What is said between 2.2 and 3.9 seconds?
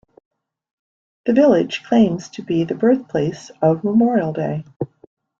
to be the birthplace of